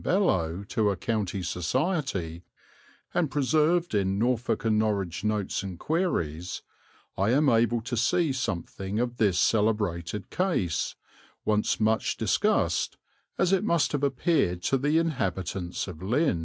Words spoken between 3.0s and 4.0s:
and preserved